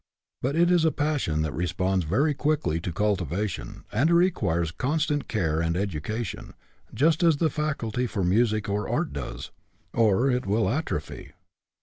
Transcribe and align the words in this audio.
But 0.41 0.55
it 0.55 0.71
is 0.71 0.83
a 0.83 0.91
passion 0.91 1.43
that 1.43 1.53
responds 1.53 2.05
very 2.05 2.33
quickly 2.33 2.79
to 2.79 2.91
cultivation, 2.91 3.83
and 3.91 4.09
it 4.09 4.15
requires 4.15 4.71
constant 4.71 5.27
care 5.27 5.59
and 5.61 5.77
education, 5.77 6.55
just 6.91 7.21
as 7.21 7.37
the 7.37 7.51
faculty 7.51 8.07
for 8.07 8.23
music 8.23 8.67
or 8.67 8.89
art 8.89 9.13
does, 9.13 9.51
or 9.93 10.27
it 10.31 10.47
will 10.47 10.67
atrophy. 10.67 11.33